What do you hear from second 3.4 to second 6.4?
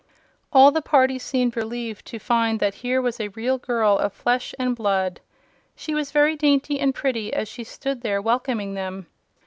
girl, of flesh and blood. She was very